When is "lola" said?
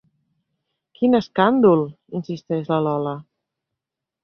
2.89-3.17